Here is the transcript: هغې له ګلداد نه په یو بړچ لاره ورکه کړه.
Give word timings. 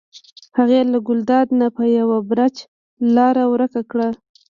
هغې 0.57 0.81
له 0.91 0.99
ګلداد 1.07 1.47
نه 1.59 1.67
په 1.75 1.83
یو 1.97 2.09
بړچ 2.29 2.55
لاره 3.15 3.43
ورکه 3.53 3.81
کړه. 3.91 4.09